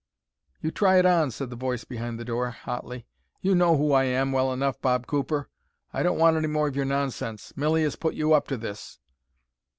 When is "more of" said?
6.47-6.75